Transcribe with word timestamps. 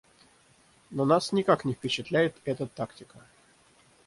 Но 0.89 1.05
нас 1.05 1.31
никак 1.31 1.63
не 1.65 1.75
впечатляет 1.75 2.35
эта 2.43 2.65
тактика. 2.65 3.19